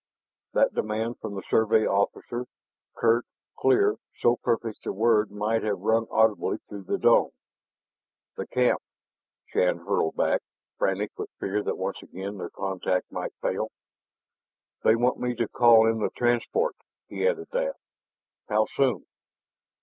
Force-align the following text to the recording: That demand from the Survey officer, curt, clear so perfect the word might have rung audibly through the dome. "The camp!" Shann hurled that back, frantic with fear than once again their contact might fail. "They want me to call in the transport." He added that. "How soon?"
That 0.53 0.73
demand 0.73 1.19
from 1.19 1.35
the 1.35 1.43
Survey 1.47 1.85
officer, 1.85 2.47
curt, 2.95 3.23
clear 3.55 3.97
so 4.19 4.37
perfect 4.37 4.83
the 4.83 4.91
word 4.91 5.29
might 5.29 5.61
have 5.61 5.77
rung 5.77 6.07
audibly 6.09 6.57
through 6.67 6.85
the 6.85 6.97
dome. 6.97 7.29
"The 8.35 8.47
camp!" 8.47 8.81
Shann 9.49 9.77
hurled 9.77 10.15
that 10.15 10.17
back, 10.17 10.41
frantic 10.79 11.11
with 11.19 11.29
fear 11.39 11.61
than 11.61 11.77
once 11.77 12.01
again 12.01 12.39
their 12.39 12.49
contact 12.49 13.11
might 13.11 13.35
fail. 13.43 13.69
"They 14.83 14.95
want 14.95 15.19
me 15.19 15.35
to 15.35 15.47
call 15.47 15.85
in 15.85 15.99
the 15.99 16.09
transport." 16.09 16.75
He 17.07 17.27
added 17.27 17.49
that. 17.51 17.75
"How 18.49 18.65
soon?" 18.75 19.05